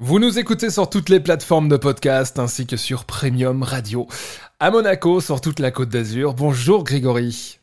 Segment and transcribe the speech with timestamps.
[0.00, 4.08] Vous nous écoutez sur toutes les plateformes de podcast ainsi que sur Premium Radio.
[4.58, 6.34] À Monaco, sur toute la côte d'Azur.
[6.34, 7.60] Bonjour Grégory.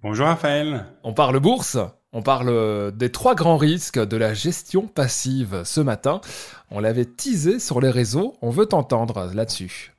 [0.00, 0.86] Bonjour Raphaël.
[1.02, 1.76] On parle bourse,
[2.12, 6.20] on parle des trois grands risques de la gestion passive ce matin.
[6.70, 9.92] On l'avait teasé sur les réseaux, on veut t'entendre là-dessus.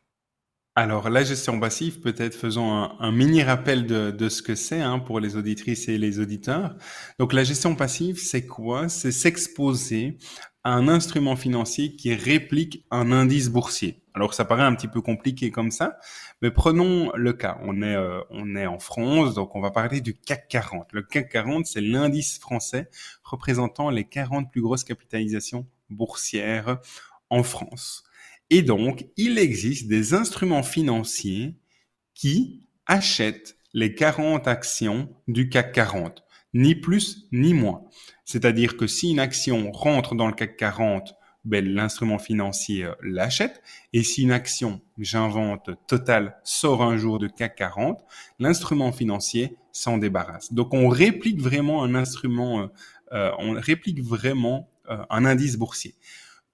[0.76, 5.20] Alors la gestion passive, peut-être faisons un, mini rappel de, ce que c'est hein, pour
[5.20, 6.78] les auditrices et les auditeurs.
[7.20, 8.88] Donc la gestion passive, c'est quoi?
[8.88, 10.18] C'est s'exposer
[10.64, 14.02] un instrument financier qui réplique un indice boursier.
[14.14, 15.98] Alors ça paraît un petit peu compliqué comme ça,
[16.42, 17.58] mais prenons le cas.
[17.64, 20.88] On est euh, on est en France, donc on va parler du CAC 40.
[20.92, 22.90] Le CAC 40, c'est l'indice français
[23.24, 26.80] représentant les 40 plus grosses capitalisations boursières
[27.30, 28.04] en France.
[28.50, 31.56] Et donc, il existe des instruments financiers
[32.14, 37.84] qui achètent les 40 actions du CAC 40 ni plus ni moins.
[38.26, 43.62] C'est-à-dire que si une action rentre dans le CAC 40, ben, l'instrument financier euh, l'achète.
[43.94, 48.00] Et si une action, j'invente, Total, sort un jour de CAC 40,
[48.40, 50.54] l'instrument financier s'en débarrasse.
[50.54, 52.68] Donc on réplique vraiment un instrument, euh,
[53.14, 54.70] euh, on réplique vraiment
[55.10, 55.96] un indice boursier.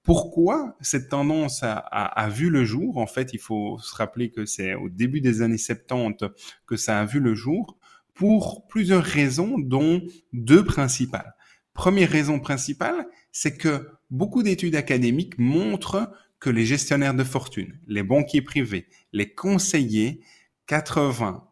[0.04, 2.98] Pourquoi cette tendance a, a, vu le jour?
[2.98, 6.30] En fait, il faut se rappeler que c'est au début des années 70
[6.68, 7.78] que ça a vu le jour
[8.18, 10.02] pour plusieurs raisons, dont
[10.34, 11.36] deux principales.
[11.74, 18.04] Première raison principale, c'est que beaucoup d'études académiques montrent que les gestionnaires de fortune, les
[18.04, 20.22] banquiers privés, les conseillers,
[20.66, 21.48] 80,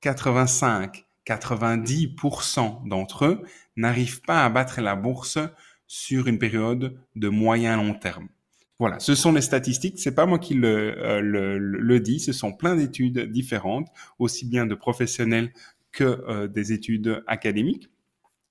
[0.00, 3.42] 85, 90% d'entre eux
[3.76, 5.38] n'arrivent pas à battre la bourse
[5.86, 8.28] sur une période de moyen long terme.
[8.80, 9.98] Voilà, ce sont les statistiques.
[9.98, 12.20] C'est pas moi qui le, euh, le, le, dis.
[12.20, 13.88] Ce sont plein d'études différentes,
[14.20, 15.52] aussi bien de professionnels
[15.98, 17.90] que euh, des études académiques.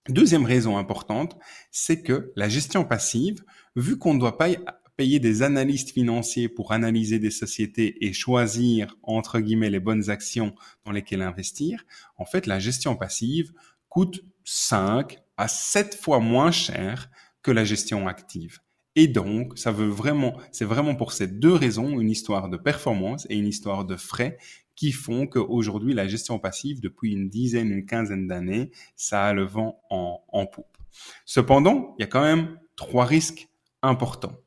[0.10, 1.38] Deuxième raison importante,
[1.72, 3.42] c'est que la gestion passive,
[3.78, 4.50] vu qu'on ne doit pas
[4.98, 10.56] payer des analystes financiers pour analyser des sociétés et choisir, entre guillemets, les bonnes actions
[10.84, 11.86] dans lesquelles investir,
[12.18, 13.54] en fait, la gestion passive
[13.88, 17.10] coûte 5 à 7 fois moins cher
[17.44, 18.60] que la gestion active.
[18.98, 23.26] Et donc, ça veut vraiment, c'est vraiment pour ces deux raisons une histoire de performance
[23.30, 24.38] et une histoire de frais
[24.78, 29.44] qui font qu'aujourd'hui, la gestion passive, depuis une dizaine, une quinzaine d'années, ça a le
[29.44, 30.78] vent en, en poupe.
[31.26, 33.50] Cependant, il y a quand même trois risques
[33.82, 34.38] importants.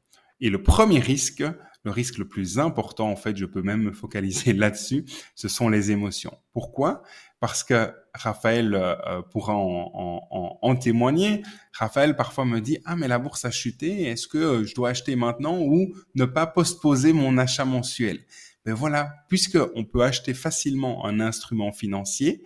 [0.40, 1.42] Et le premier risque,
[1.84, 5.04] le risque le plus important, en fait, je peux même me focaliser là-dessus,
[5.34, 6.38] ce sont les émotions.
[6.52, 7.02] Pourquoi?
[7.40, 9.90] Parce que Raphaël euh, euh, pourra en,
[10.30, 11.42] en, en, témoigner.
[11.72, 15.16] Raphaël parfois me dit ah mais la bourse a chuté, est-ce que je dois acheter
[15.16, 18.20] maintenant ou ne pas postposer mon achat mensuel?
[18.64, 22.42] Ben voilà, puisque on peut acheter facilement un instrument financier,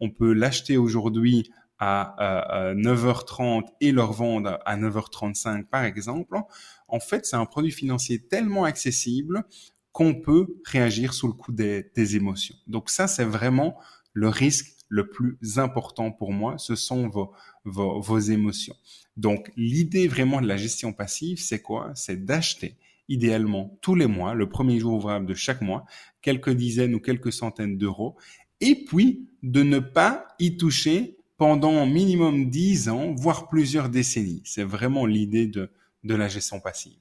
[0.00, 6.38] on peut l'acheter aujourd'hui à, 9h30 et le revendre à 9h35 par exemple,
[6.88, 9.44] en fait, c'est un produit financier tellement accessible
[9.92, 12.56] qu'on peut réagir sous le coup des, émotions.
[12.66, 13.78] Donc ça, c'est vraiment
[14.12, 17.32] le risque le plus important pour moi, ce sont vos,
[17.64, 18.76] vos, vos émotions.
[19.16, 21.90] Donc l'idée vraiment de la gestion passive, c'est quoi?
[21.94, 22.76] C'est d'acheter
[23.08, 25.84] idéalement tous les mois, le premier jour ouvrable de chaque mois,
[26.22, 28.16] quelques dizaines ou quelques centaines d'euros,
[28.60, 34.42] et puis de ne pas y toucher pendant minimum dix ans, voire plusieurs décennies.
[34.44, 35.70] C'est vraiment l'idée de,
[36.04, 36.98] de la gestion passive.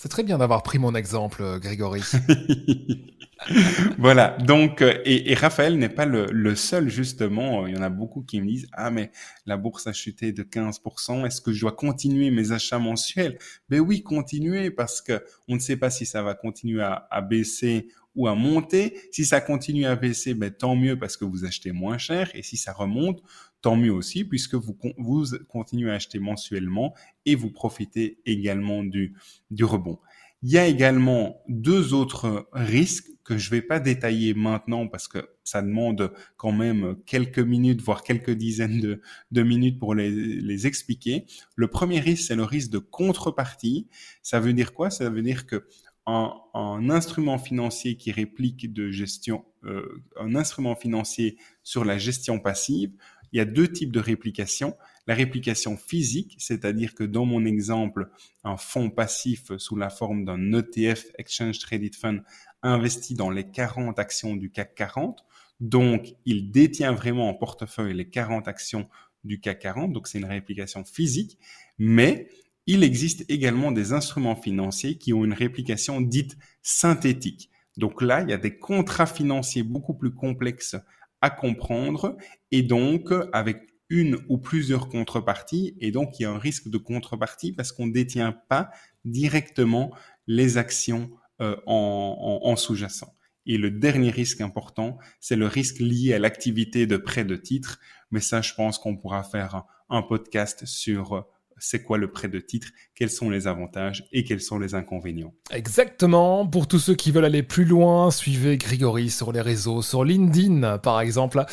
[0.00, 2.02] C'est très bien d'avoir pris mon exemple, euh, Grégory.
[3.98, 4.38] voilà.
[4.38, 7.66] Donc, euh, et, Raphaël n'est pas le, seul justement.
[7.66, 9.10] Il y en a beaucoup qui me disent ah mais
[9.44, 11.26] la bourse a chuté de 15%.
[11.26, 13.40] Est-ce que je dois continuer mes achats mensuels?
[13.70, 17.88] Ben oui, continuer parce que on ne sait pas si ça va continuer à baisser
[18.18, 18.98] ou à monter.
[19.12, 22.30] Si ça continue à baisser, ben tant mieux parce que vous achetez moins cher.
[22.34, 23.22] Et si ça remonte,
[23.62, 29.14] tant mieux aussi puisque vous, vous continuez à acheter mensuellement et vous profitez également du,
[29.50, 29.98] du rebond.
[30.42, 35.28] Il y a également deux autres risques que je vais pas détailler maintenant parce que
[35.44, 39.02] ça demande quand même quelques minutes, voire quelques dizaines de,
[39.32, 41.26] de minutes pour les, les, expliquer.
[41.54, 43.86] Le premier risque, c'est le risque de contrepartie.
[44.22, 44.90] Ça veut dire quoi?
[44.90, 45.66] Ça veut dire que
[46.10, 52.92] un, instrument financier qui réplique de gestion, euh, un instrument financier sur la gestion passive
[53.32, 54.76] il y a deux types de réplication.
[55.06, 58.10] La réplication physique, c'est-à-dire que dans mon exemple,
[58.44, 62.22] un fonds passif sous la forme d'un ETF, Exchange Traded Fund,
[62.62, 65.24] investi dans les 40 actions du CAC 40.
[65.60, 68.88] Donc, il détient vraiment en portefeuille les 40 actions
[69.24, 69.92] du CAC 40.
[69.92, 71.38] Donc, c'est une réplication physique.
[71.78, 72.28] Mais
[72.68, 77.50] il existe également des instruments financiers qui ont une réplication dite synthétique.
[77.78, 80.76] Donc là, il y a des contrats financiers beaucoup plus complexes
[81.22, 82.18] à comprendre
[82.50, 86.76] et donc avec une ou plusieurs contreparties et donc il y a un risque de
[86.76, 88.68] contrepartie parce qu'on ne détient pas
[89.06, 89.90] directement
[90.26, 91.10] les actions
[91.40, 93.16] euh, en, en, sous-jacent.
[93.46, 97.80] Et le dernier risque important, c'est le risque lié à l'activité de prêt de titre.
[98.10, 101.26] Mais ça, je pense qu'on pourra faire un podcast sur
[101.60, 105.34] c'est quoi le prêt de titre, quels sont les avantages et quels sont les inconvénients.
[105.50, 106.46] Exactement.
[106.46, 110.78] Pour tous ceux qui veulent aller plus loin, suivez Grégory sur les réseaux, sur LinkedIn
[110.78, 111.44] par exemple.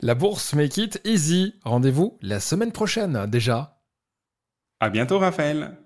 [0.00, 1.54] La bourse Make It Easy.
[1.64, 3.82] Rendez-vous la semaine prochaine déjà.
[4.80, 5.78] À bientôt Raphaël.